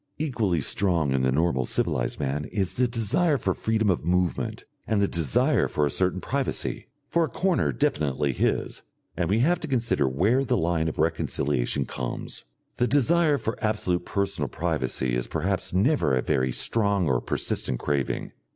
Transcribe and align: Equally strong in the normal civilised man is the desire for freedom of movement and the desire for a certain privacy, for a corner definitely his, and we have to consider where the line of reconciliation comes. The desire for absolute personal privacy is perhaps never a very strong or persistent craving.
Equally 0.17 0.61
strong 0.61 1.11
in 1.11 1.21
the 1.21 1.31
normal 1.31 1.63
civilised 1.63 2.19
man 2.19 2.45
is 2.45 2.73
the 2.73 2.87
desire 2.87 3.37
for 3.37 3.53
freedom 3.53 3.91
of 3.91 4.03
movement 4.03 4.65
and 4.87 4.99
the 4.99 5.07
desire 5.07 5.67
for 5.67 5.85
a 5.85 5.91
certain 5.91 6.19
privacy, 6.19 6.87
for 7.07 7.25
a 7.25 7.29
corner 7.29 7.71
definitely 7.71 8.33
his, 8.33 8.81
and 9.15 9.29
we 9.29 9.37
have 9.41 9.59
to 9.59 9.67
consider 9.67 10.09
where 10.09 10.43
the 10.43 10.57
line 10.57 10.87
of 10.87 10.97
reconciliation 10.97 11.85
comes. 11.85 12.45
The 12.77 12.87
desire 12.87 13.37
for 13.37 13.63
absolute 13.63 14.03
personal 14.03 14.47
privacy 14.47 15.13
is 15.15 15.27
perhaps 15.27 15.71
never 15.71 16.15
a 16.15 16.23
very 16.23 16.51
strong 16.51 17.07
or 17.07 17.21
persistent 17.21 17.77
craving. 17.77 18.31